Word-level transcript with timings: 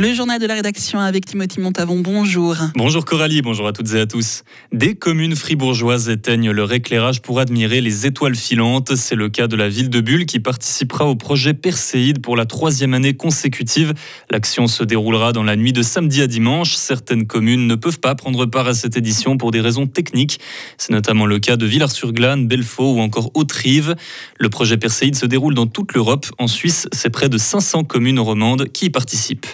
Le 0.00 0.14
journal 0.14 0.40
de 0.40 0.46
la 0.46 0.54
rédaction 0.54 0.98
avec 0.98 1.26
Timothy 1.26 1.60
Montavon. 1.60 1.98
Bonjour. 1.98 2.56
Bonjour 2.74 3.04
Coralie, 3.04 3.42
bonjour 3.42 3.66
à 3.66 3.74
toutes 3.74 3.92
et 3.92 4.00
à 4.00 4.06
tous. 4.06 4.44
Des 4.72 4.94
communes 4.94 5.36
fribourgeoises 5.36 6.08
éteignent 6.08 6.52
leur 6.52 6.72
éclairage 6.72 7.20
pour 7.20 7.38
admirer 7.38 7.82
les 7.82 8.06
étoiles 8.06 8.34
filantes. 8.34 8.96
C'est 8.96 9.14
le 9.14 9.28
cas 9.28 9.46
de 9.46 9.56
la 9.56 9.68
ville 9.68 9.90
de 9.90 10.00
Bulle 10.00 10.24
qui 10.24 10.40
participera 10.40 11.04
au 11.04 11.16
projet 11.16 11.52
Perséide 11.52 12.22
pour 12.22 12.34
la 12.34 12.46
troisième 12.46 12.94
année 12.94 13.12
consécutive. 13.12 13.92
L'action 14.30 14.68
se 14.68 14.84
déroulera 14.84 15.34
dans 15.34 15.42
la 15.42 15.54
nuit 15.54 15.74
de 15.74 15.82
samedi 15.82 16.22
à 16.22 16.26
dimanche. 16.26 16.76
Certaines 16.76 17.26
communes 17.26 17.66
ne 17.66 17.74
peuvent 17.74 18.00
pas 18.00 18.14
prendre 18.14 18.46
part 18.46 18.68
à 18.68 18.72
cette 18.72 18.96
édition 18.96 19.36
pour 19.36 19.50
des 19.50 19.60
raisons 19.60 19.86
techniques. 19.86 20.40
C'est 20.78 20.94
notamment 20.94 21.26
le 21.26 21.38
cas 21.40 21.58
de 21.58 21.66
Villars-sur-Glane, 21.66 22.48
Belfaux 22.48 22.94
ou 22.94 23.00
encore 23.00 23.32
Haute-Rive. 23.34 23.96
Le 24.38 24.48
projet 24.48 24.78
Perséide 24.78 25.14
se 25.14 25.26
déroule 25.26 25.52
dans 25.52 25.66
toute 25.66 25.92
l'Europe. 25.92 26.24
En 26.38 26.46
Suisse, 26.46 26.88
c'est 26.90 27.10
près 27.10 27.28
de 27.28 27.36
500 27.36 27.84
communes 27.84 28.18
romandes 28.18 28.72
qui 28.72 28.86
y 28.86 28.90
participent. 28.90 29.46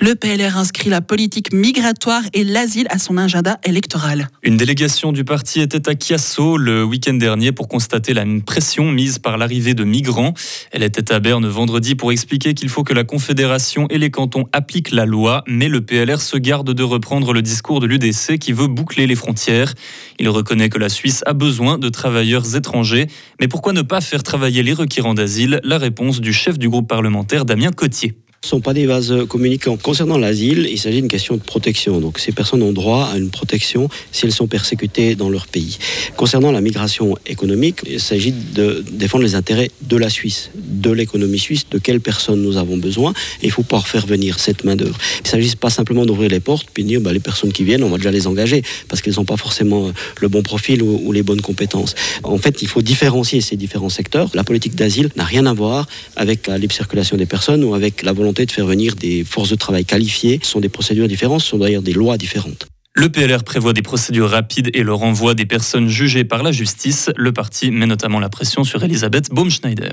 Le 0.00 0.14
PLR 0.14 0.56
inscrit 0.56 0.90
la 0.90 1.00
politique 1.00 1.52
migratoire 1.52 2.22
et 2.32 2.44
l'asile 2.44 2.86
à 2.90 2.98
son 2.98 3.18
agenda 3.18 3.58
électoral. 3.64 4.28
Une 4.42 4.56
délégation 4.56 5.12
du 5.12 5.24
parti 5.24 5.60
était 5.60 5.88
à 5.88 5.92
Chiasso 5.98 6.56
le 6.56 6.84
week-end 6.84 7.14
dernier 7.14 7.52
pour 7.52 7.68
constater 7.68 8.14
la 8.14 8.24
pression 8.46 8.90
mise 8.90 9.18
par 9.18 9.38
l'arrivée 9.38 9.74
de 9.74 9.84
migrants. 9.84 10.34
Elle 10.70 10.82
était 10.82 11.12
à 11.12 11.20
Berne 11.20 11.46
vendredi 11.48 11.94
pour 11.94 12.12
expliquer 12.12 12.54
qu'il 12.54 12.68
faut 12.68 12.84
que 12.84 12.94
la 12.94 13.04
Confédération 13.04 13.88
et 13.88 13.98
les 13.98 14.10
cantons 14.10 14.44
appliquent 14.52 14.92
la 14.92 15.04
loi, 15.04 15.42
mais 15.46 15.68
le 15.68 15.80
PLR 15.80 16.20
se 16.20 16.36
garde 16.36 16.72
de 16.72 16.82
reprendre 16.82 17.32
le 17.32 17.42
discours 17.42 17.80
de 17.80 17.86
l'UDC 17.86 18.38
qui 18.38 18.52
veut 18.52 18.68
boucler 18.68 19.06
les 19.06 19.16
frontières. 19.16 19.74
Il 20.18 20.28
reconnaît 20.28 20.68
que 20.68 20.78
la 20.78 20.88
Suisse 20.88 21.22
a 21.26 21.32
besoin 21.32 21.78
de 21.78 21.88
travailleurs 21.88 22.54
étrangers, 22.54 23.08
mais 23.40 23.48
pourquoi 23.48 23.72
ne 23.72 23.82
pas 23.82 24.00
faire 24.00 24.22
travailler 24.22 24.62
les 24.62 24.72
requérants 24.72 25.14
d'asile? 25.14 25.60
La 25.64 25.78
réponse 25.78 26.20
du 26.20 26.32
chef 26.32 26.58
du 26.58 26.68
groupe 26.68 26.88
parlementaire 26.88 27.44
Damien 27.44 27.72
Cotier 27.72 28.14
ne 28.44 28.48
sont 28.48 28.60
pas 28.60 28.72
des 28.72 28.86
vases 28.86 29.12
communicants. 29.28 29.76
Concernant 29.76 30.16
l'asile, 30.16 30.68
il 30.70 30.78
s'agit 30.78 31.00
d'une 31.00 31.10
question 31.10 31.36
de 31.36 31.42
protection. 31.42 32.00
Donc 32.00 32.20
ces 32.20 32.30
personnes 32.30 32.62
ont 32.62 32.72
droit 32.72 33.10
à 33.12 33.18
une 33.18 33.30
protection 33.30 33.88
si 34.12 34.26
elles 34.26 34.32
sont 34.32 34.46
persécutées 34.46 35.16
dans 35.16 35.28
leur 35.28 35.48
pays. 35.48 35.78
Concernant 36.16 36.52
la 36.52 36.60
migration 36.60 37.16
économique, 37.26 37.80
il 37.84 37.98
s'agit 37.98 38.32
de 38.32 38.84
défendre 38.92 39.24
les 39.24 39.34
intérêts 39.34 39.72
de 39.82 39.96
la 39.96 40.08
Suisse, 40.08 40.50
de 40.54 40.92
l'économie 40.92 41.40
suisse, 41.40 41.68
de 41.68 41.78
quelles 41.78 42.00
personnes 42.00 42.40
nous 42.40 42.56
avons 42.56 42.76
besoin. 42.76 43.12
Et 43.42 43.46
il 43.46 43.50
faut 43.50 43.64
pouvoir 43.64 43.88
faire 43.88 44.06
venir 44.06 44.38
cette 44.38 44.62
main-d'œuvre. 44.62 44.98
Il 45.18 45.24
ne 45.24 45.28
s'agit 45.28 45.56
pas 45.56 45.70
simplement 45.70 46.06
d'ouvrir 46.06 46.30
les 46.30 46.40
portes 46.40 46.68
puis 46.72 46.84
de 46.84 46.88
dire 46.88 47.00
bah, 47.00 47.12
les 47.12 47.20
personnes 47.20 47.52
qui 47.52 47.64
viennent, 47.64 47.82
on 47.82 47.90
va 47.90 47.96
déjà 47.96 48.12
les 48.12 48.28
engager 48.28 48.62
parce 48.86 49.02
qu'elles 49.02 49.16
n'ont 49.16 49.24
pas 49.24 49.36
forcément 49.36 49.90
le 50.20 50.28
bon 50.28 50.42
profil 50.42 50.80
ou, 50.82 51.00
ou 51.04 51.10
les 51.10 51.24
bonnes 51.24 51.40
compétences. 51.40 51.96
En 52.22 52.38
fait, 52.38 52.62
il 52.62 52.68
faut 52.68 52.82
différencier 52.82 53.40
ces 53.40 53.56
différents 53.56 53.88
secteurs. 53.88 54.30
La 54.34 54.44
politique 54.44 54.76
d'asile 54.76 55.10
n'a 55.16 55.24
rien 55.24 55.44
à 55.46 55.54
voir 55.54 55.88
avec 56.14 56.46
la 56.46 56.56
libre 56.56 56.72
circulation 56.72 57.16
des 57.16 57.26
personnes 57.26 57.64
ou 57.64 57.74
avec 57.74 58.02
la 58.04 58.12
volonté 58.12 58.27
de 58.32 58.50
faire 58.50 58.66
venir 58.66 58.94
des 58.94 59.24
forces 59.24 59.50
de 59.50 59.56
travail 59.56 59.84
qualifiées. 59.84 60.40
Ce 60.42 60.50
sont 60.50 60.60
des 60.60 60.68
procédures 60.68 61.08
différentes, 61.08 61.40
ce 61.40 61.48
sont 61.48 61.58
d'ailleurs 61.58 61.82
des 61.82 61.92
lois 61.92 62.16
différentes. 62.16 62.66
Le 62.94 63.08
PLR 63.10 63.44
prévoit 63.44 63.72
des 63.72 63.82
procédures 63.82 64.30
rapides 64.30 64.70
et 64.74 64.82
le 64.82 64.92
renvoi 64.92 65.34
des 65.34 65.46
personnes 65.46 65.88
jugées 65.88 66.24
par 66.24 66.42
la 66.42 66.50
justice. 66.50 67.10
Le 67.16 67.32
parti 67.32 67.70
met 67.70 67.86
notamment 67.86 68.18
la 68.18 68.28
pression 68.28 68.64
sur 68.64 68.82
Elisabeth 68.82 69.30
Baumschneider. 69.30 69.92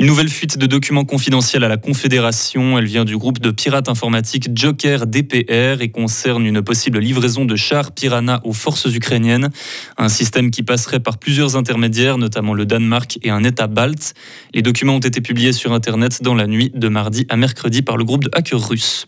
Une 0.00 0.06
nouvelle 0.06 0.28
fuite 0.28 0.58
de 0.58 0.66
documents 0.66 1.04
confidentiels 1.04 1.64
à 1.64 1.68
la 1.68 1.76
Confédération. 1.76 2.78
Elle 2.78 2.86
vient 2.86 3.04
du 3.04 3.16
groupe 3.16 3.38
de 3.38 3.50
pirates 3.50 3.88
informatiques 3.88 4.48
Joker 4.54 5.06
DPR 5.06 5.80
et 5.80 5.90
concerne 5.90 6.46
une 6.46 6.62
possible 6.62 6.98
livraison 6.98 7.44
de 7.44 7.56
chars 7.56 7.92
Piranha 7.92 8.40
aux 8.44 8.52
forces 8.52 8.86
ukrainiennes. 8.86 9.50
Un 9.96 10.08
système 10.08 10.50
qui 10.50 10.62
passerait 10.62 11.00
par 11.00 11.18
plusieurs 11.18 11.56
intermédiaires, 11.56 12.18
notamment 12.18 12.54
le 12.54 12.66
Danemark 12.66 13.18
et 13.22 13.30
un 13.30 13.44
État 13.44 13.66
balte. 13.66 14.14
Les 14.52 14.62
documents 14.62 14.96
ont 14.96 15.00
été 15.00 15.20
publiés 15.20 15.52
sur 15.52 15.72
Internet 15.72 16.22
dans 16.22 16.34
la 16.34 16.46
nuit 16.46 16.72
de 16.74 16.88
mardi 16.88 17.26
à 17.28 17.36
mercredi 17.36 17.82
par 17.82 17.96
le 17.96 18.04
groupe 18.04 18.24
de 18.24 18.30
hackers 18.32 18.68
russes. 18.68 19.06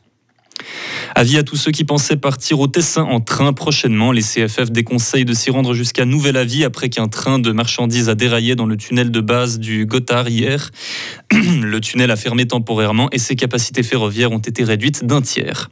Avis 1.14 1.38
à 1.38 1.42
tous 1.42 1.56
ceux 1.56 1.70
qui 1.70 1.84
pensaient 1.84 2.16
partir 2.16 2.60
au 2.60 2.66
Tessin 2.66 3.02
en 3.02 3.20
train 3.20 3.52
prochainement. 3.52 4.12
Les 4.12 4.22
CFF 4.22 4.70
déconseillent 4.70 5.24
de 5.24 5.32
s'y 5.32 5.50
rendre 5.50 5.74
jusqu'à 5.74 6.04
nouvel 6.04 6.36
avis 6.36 6.64
après 6.64 6.88
qu'un 6.88 7.08
train 7.08 7.38
de 7.38 7.52
marchandises 7.52 8.08
a 8.08 8.14
déraillé 8.14 8.54
dans 8.54 8.66
le 8.66 8.76
tunnel 8.76 9.10
de 9.10 9.20
base 9.20 9.58
du 9.58 9.86
Gotthard 9.86 10.28
hier. 10.28 10.70
le 11.32 11.80
tunnel 11.80 12.10
a 12.10 12.16
fermé 12.16 12.46
temporairement 12.46 13.08
et 13.12 13.18
ses 13.18 13.36
capacités 13.36 13.82
ferroviaires 13.82 14.32
ont 14.32 14.38
été 14.38 14.64
réduites 14.64 15.04
d'un 15.04 15.22
tiers. 15.22 15.70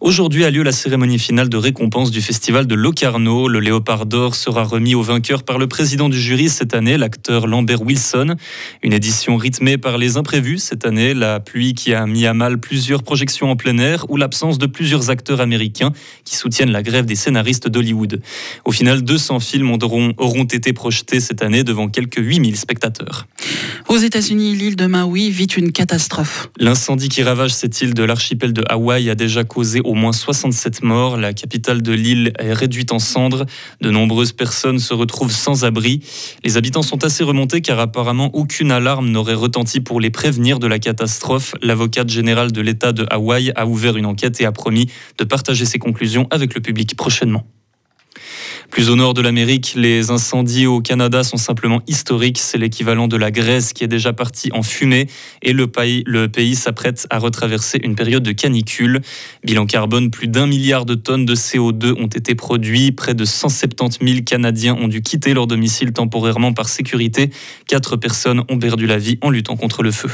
Aujourd'hui 0.00 0.44
a 0.44 0.50
lieu 0.50 0.62
la 0.62 0.70
cérémonie 0.70 1.18
finale 1.18 1.48
de 1.48 1.56
récompense 1.56 2.12
du 2.12 2.22
festival 2.22 2.68
de 2.68 2.76
Locarno. 2.76 3.48
Le 3.48 3.58
Léopard 3.58 4.06
d'Or 4.06 4.36
sera 4.36 4.62
remis 4.62 4.94
au 4.94 5.02
vainqueur 5.02 5.42
par 5.42 5.58
le 5.58 5.66
président 5.66 6.08
du 6.08 6.20
jury 6.20 6.48
cette 6.48 6.72
année, 6.72 6.96
l'acteur 6.96 7.48
Lambert 7.48 7.82
Wilson. 7.82 8.36
Une 8.84 8.92
édition 8.92 9.36
rythmée 9.36 9.76
par 9.76 9.98
les 9.98 10.16
imprévus 10.16 10.58
cette 10.58 10.86
année, 10.86 11.14
la 11.14 11.40
pluie 11.40 11.74
qui 11.74 11.94
a 11.94 12.06
mis 12.06 12.26
à 12.26 12.32
mal 12.32 12.58
plusieurs 12.60 13.02
projections 13.02 13.50
en 13.50 13.56
plein 13.56 13.76
air 13.78 14.08
ou 14.08 14.16
l'absence 14.16 14.58
de 14.58 14.66
plusieurs 14.66 15.10
acteurs 15.10 15.40
américains 15.40 15.92
qui 16.24 16.36
soutiennent 16.36 16.70
la 16.70 16.84
grève 16.84 17.04
des 17.04 17.16
scénaristes 17.16 17.68
d'Hollywood. 17.68 18.22
Au 18.64 18.70
final, 18.70 19.02
200 19.02 19.40
films 19.40 19.72
auront, 19.82 20.14
auront 20.16 20.44
été 20.44 20.72
projetés 20.72 21.18
cette 21.18 21.42
année 21.42 21.64
devant 21.64 21.88
quelques 21.88 22.20
8000 22.20 22.56
spectateurs. 22.56 23.26
Aux 23.88 23.96
États-Unis, 23.96 24.54
l'île 24.54 24.76
de 24.76 24.84
Maui 24.84 25.30
vit 25.30 25.46
une 25.46 25.72
catastrophe. 25.72 26.50
L'incendie 26.58 27.08
qui 27.08 27.22
ravage 27.22 27.54
cette 27.54 27.80
île 27.80 27.94
de 27.94 28.02
l'archipel 28.02 28.52
de 28.52 28.62
Hawaï 28.68 29.08
a 29.08 29.14
déjà 29.14 29.44
causé 29.44 29.80
au 29.82 29.94
moins 29.94 30.12
67 30.12 30.82
morts. 30.82 31.16
La 31.16 31.32
capitale 31.32 31.80
de 31.80 31.92
l'île 31.92 32.34
est 32.38 32.52
réduite 32.52 32.92
en 32.92 32.98
cendres. 32.98 33.46
De 33.80 33.90
nombreuses 33.90 34.32
personnes 34.32 34.78
se 34.78 34.92
retrouvent 34.92 35.32
sans 35.32 35.64
abri. 35.64 36.00
Les 36.44 36.58
habitants 36.58 36.82
sont 36.82 37.02
assez 37.02 37.24
remontés 37.24 37.62
car 37.62 37.80
apparemment 37.80 38.30
aucune 38.34 38.72
alarme 38.72 39.08
n'aurait 39.08 39.32
retenti 39.32 39.80
pour 39.80 40.00
les 40.00 40.10
prévenir 40.10 40.58
de 40.58 40.66
la 40.66 40.78
catastrophe. 40.78 41.54
L'avocate 41.62 42.10
générale 42.10 42.52
de 42.52 42.60
l'État 42.60 42.92
de 42.92 43.06
Hawaï 43.08 43.52
a 43.56 43.66
ouvert 43.66 43.96
une 43.96 44.04
enquête 44.04 44.38
et 44.42 44.44
a 44.44 44.52
promis 44.52 44.90
de 45.16 45.24
partager 45.24 45.64
ses 45.64 45.78
conclusions 45.78 46.26
avec 46.30 46.54
le 46.54 46.60
public 46.60 46.94
prochainement. 46.94 47.46
Plus 48.70 48.90
au 48.90 48.96
nord 48.96 49.14
de 49.14 49.22
l'Amérique, 49.22 49.72
les 49.76 50.10
incendies 50.10 50.66
au 50.66 50.80
Canada 50.80 51.24
sont 51.24 51.36
simplement 51.36 51.80
historiques. 51.86 52.38
C'est 52.38 52.58
l'équivalent 52.58 53.08
de 53.08 53.16
la 53.16 53.30
Grèce 53.30 53.72
qui 53.72 53.82
est 53.82 53.88
déjà 53.88 54.12
partie 54.12 54.50
en 54.52 54.62
fumée 54.62 55.08
et 55.42 55.52
le 55.52 55.66
pays, 55.68 56.54
s'apprête 56.54 57.06
à 57.10 57.18
retraverser 57.18 57.80
une 57.82 57.94
période 57.94 58.22
de 58.22 58.32
canicule. 58.32 59.00
Bilan 59.42 59.66
carbone, 59.66 60.10
plus 60.10 60.28
d'un 60.28 60.46
milliard 60.46 60.84
de 60.84 60.94
tonnes 60.94 61.24
de 61.24 61.34
CO2 61.34 61.94
ont 61.98 62.06
été 62.06 62.34
produits. 62.34 62.92
Près 62.92 63.14
de 63.14 63.24
170 63.24 63.98
000 64.06 64.22
Canadiens 64.24 64.76
ont 64.76 64.88
dû 64.88 65.02
quitter 65.02 65.34
leur 65.34 65.46
domicile 65.46 65.92
temporairement 65.92 66.52
par 66.52 66.68
sécurité. 66.68 67.30
Quatre 67.66 67.96
personnes 67.96 68.44
ont 68.48 68.58
perdu 68.58 68.86
la 68.86 68.98
vie 68.98 69.18
en 69.22 69.30
luttant 69.30 69.56
contre 69.56 69.82
le 69.82 69.90
feu. 69.90 70.10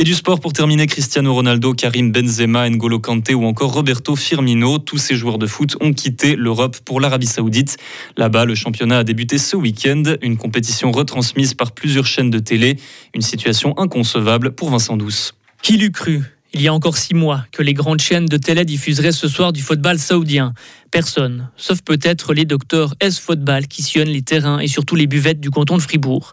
Et 0.00 0.04
du 0.04 0.14
sport 0.14 0.38
pour 0.38 0.52
terminer, 0.52 0.86
Cristiano 0.86 1.34
Ronaldo, 1.34 1.74
Karim 1.74 2.12
Benzema, 2.12 2.70
N'Golo 2.70 3.00
Kanté 3.00 3.34
ou 3.34 3.44
encore 3.44 3.72
Roberto 3.72 4.14
Firmino. 4.14 4.78
Tous 4.78 4.96
ces 4.96 5.16
joueurs 5.16 5.38
de 5.38 5.46
foot 5.48 5.76
ont 5.80 5.92
quitté 5.92 6.36
l'Europe 6.36 6.76
pour 6.84 7.00
l'Arabie 7.00 7.26
Saoudite. 7.26 7.78
Là-bas, 8.16 8.44
le 8.44 8.54
championnat 8.54 8.98
a 8.98 9.02
débuté 9.02 9.38
ce 9.38 9.56
week-end, 9.56 10.04
une 10.22 10.36
compétition 10.36 10.92
retransmise 10.92 11.54
par 11.54 11.72
plusieurs 11.72 12.06
chaînes 12.06 12.30
de 12.30 12.38
télé. 12.38 12.76
Une 13.12 13.22
situation 13.22 13.76
inconcevable 13.76 14.52
pour 14.52 14.70
Vincent 14.70 14.96
Douce. 14.96 15.34
Qui 15.62 15.78
l'eût 15.78 15.90
cru? 15.90 16.22
Il 16.54 16.62
y 16.62 16.68
a 16.68 16.72
encore 16.72 16.96
six 16.96 17.14
mois 17.14 17.44
que 17.50 17.64
les 17.64 17.74
grandes 17.74 18.00
chaînes 18.00 18.26
de 18.26 18.36
télé 18.36 18.64
diffuseraient 18.64 19.10
ce 19.10 19.26
soir 19.26 19.52
du 19.52 19.62
football 19.62 19.98
saoudien. 19.98 20.54
Personne, 20.92 21.50
sauf 21.56 21.82
peut-être 21.82 22.32
les 22.32 22.44
docteurs 22.44 22.94
S-Football 23.00 23.66
qui 23.66 23.82
sillonnent 23.82 24.08
les 24.08 24.22
terrains 24.22 24.60
et 24.60 24.68
surtout 24.68 24.94
les 24.94 25.08
buvettes 25.08 25.40
du 25.40 25.50
canton 25.50 25.76
de 25.76 25.82
Fribourg. 25.82 26.32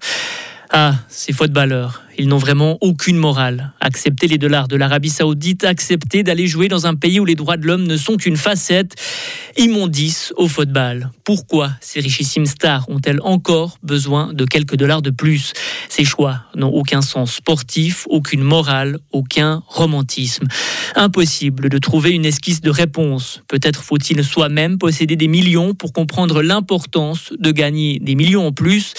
Ah, 0.78 0.96
ces 1.08 1.32
footballeurs, 1.32 2.04
ils 2.18 2.28
n'ont 2.28 2.38
vraiment 2.38 2.78
aucune 2.82 3.16
morale. 3.16 3.72
Accepter 3.80 4.28
les 4.28 4.38
dollars 4.38 4.68
de 4.68 4.76
l'Arabie 4.76 5.10
Saoudite, 5.10 5.64
accepter 5.64 6.22
d'aller 6.22 6.48
jouer 6.48 6.68
dans 6.68 6.86
un 6.86 6.96
pays 6.96 7.20
où 7.22 7.24
les 7.24 7.36
droits 7.36 7.56
de 7.56 7.66
l'homme 7.66 7.88
ne 7.88 7.96
sont 7.96 8.18
qu'une 8.18 8.36
facette, 8.36 8.96
immondice 9.58 10.34
au 10.36 10.50
football. 10.50 11.12
Pourquoi 11.24 11.72
ces 11.80 12.02
richissimes 12.02 12.46
stars 12.46 12.90
ont-elles 12.90 13.22
encore 13.22 13.78
besoin 13.84 14.34
de 14.34 14.44
quelques 14.44 14.76
dollars 14.76 15.02
de 15.02 15.12
plus? 15.12 15.54
Ces 15.88 16.04
choix 16.04 16.42
n'ont 16.56 16.74
aucun 16.74 17.02
sens 17.02 17.36
sportif, 17.36 18.06
aucune 18.10 18.44
morale, 18.44 19.00
aucun 19.14 19.64
romantisme. 19.68 20.48
Impossible 20.96 21.70
de 21.70 21.78
trouver 21.78 22.12
une 22.12 22.26
esquisse 22.26 22.60
de 22.60 22.70
réponse. 22.70 23.44
Peut-être 23.48 23.82
faut-il 23.82 24.24
soi-même 24.26 24.78
posséder 24.78 25.16
des 25.16 25.30
millions 25.30 25.74
pour 25.74 25.94
comprendre 25.94 26.42
l'importance 26.42 27.32
de 27.40 27.52
gagner 27.52 28.00
des 28.00 28.16
millions 28.16 28.48
en 28.48 28.52
plus, 28.52 28.94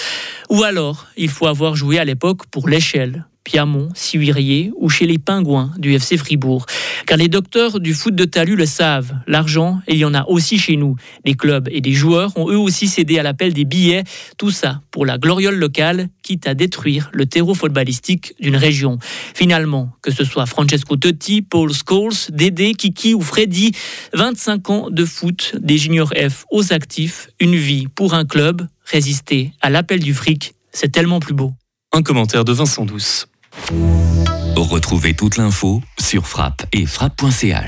ou 0.51 0.63
alors 0.63 1.07
il 1.17 1.29
faut 1.29 1.47
avoir 1.47 1.77
joué 1.77 1.99
à 1.99 2.05
l'époque 2.05 2.47
pour 2.51 2.69
l'échelle. 2.69 3.27
Piamont, 3.47 3.91
Sihuirier 3.95 4.73
ou 4.77 4.89
chez 4.89 5.07
les 5.07 5.19
Pingouins 5.19 5.73
du 5.79 5.95
FC 5.95 6.17
Fribourg. 6.17 6.67
Car 7.07 7.17
les 7.17 7.29
docteurs 7.29 7.79
du 7.79 7.95
foot 7.95 8.13
de 8.13 8.25
Talus 8.25 8.57
le 8.57 8.67
savent, 8.67 9.15
l'argent, 9.29 9.81
il 9.87 9.99
y 9.99 10.05
en 10.05 10.15
a 10.15 10.25
aussi 10.25 10.59
chez 10.59 10.77
nous. 10.77 10.97
Les 11.25 11.35
clubs 11.35 11.69
et 11.71 11.81
des 11.81 11.93
joueurs 11.93 12.37
ont 12.37 12.51
eux 12.51 12.59
aussi 12.59 12.89
cédé 12.89 13.21
à 13.21 13.23
l'appel 13.23 13.53
des 13.53 13.65
billets, 13.65 14.03
tout 14.37 14.51
ça 14.51 14.81
pour 14.91 15.07
la 15.07 15.17
gloriole 15.17 15.55
locale, 15.55 16.09
quitte 16.25 16.49
à 16.49 16.55
détruire 16.55 17.09
le 17.13 17.27
terreau 17.27 17.55
footballistique 17.55 18.35
d'une 18.41 18.57
région. 18.57 18.99
Finalement, 19.33 19.93
que 20.03 20.11
ce 20.11 20.25
soit 20.25 20.47
Francesco 20.47 20.97
Totti, 20.97 21.41
Paul 21.41 21.71
Scholes, 21.73 22.33
Dédé, 22.33 22.75
Kiki 22.75 23.15
ou 23.15 23.21
Freddy, 23.21 23.71
25 24.13 24.71
ans 24.71 24.91
de 24.91 25.05
foot, 25.05 25.55
des 25.61 25.79
juniors 25.79 26.13
F 26.17 26.47
aux 26.51 26.73
actifs, 26.73 27.29
une 27.39 27.55
vie 27.55 27.87
pour 27.95 28.15
un 28.15 28.25
club, 28.25 28.67
résister 28.87 29.53
à 29.61 29.71
l'appel 29.71 30.01
du 30.01 30.15
fric, 30.15 30.55
c'est 30.73 30.91
tellement 30.91 31.21
plus 31.21 31.35
beau. 31.35 31.53
Un 31.93 32.03
commentaire 32.03 32.45
de 32.45 32.53
Vincent 32.53 32.85
Douce. 32.85 33.29
Retrouvez 34.57 35.15
toute 35.15 35.37
l'info 35.37 35.83
sur 35.99 36.27
frappe 36.27 36.67
et 36.73 36.87
frappe.ch. 36.87 37.65